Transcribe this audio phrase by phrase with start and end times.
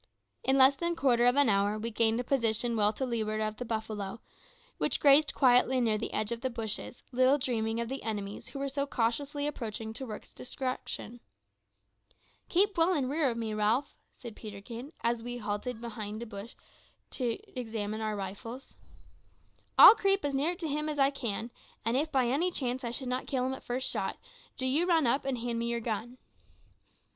[0.43, 3.57] In less than quarter of an hour we gained a position well to leeward of
[3.57, 4.19] the buffalo,
[4.79, 8.57] which grazed quietly near the edge of the bushes, little dreaming of the enemies who
[8.57, 11.19] were so cautiously approaching to work its destruction.
[12.49, 16.55] "Keep well in rear of me, Ralph," said Peterkin, as we halted behind a bush
[17.11, 18.75] to examine our rifles.
[19.77, 21.51] "I'll creep as near to him as I can,
[21.85, 24.17] and if by any chance I should not kill him at the first shot,
[24.57, 26.17] do you run up and hand me your gun."